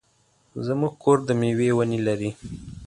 زمونږ 0.65 0.93
کور 1.01 1.17
د 1.27 1.29
مېوې 1.39 1.69
ونې 1.77 1.99
لري. 2.07 2.31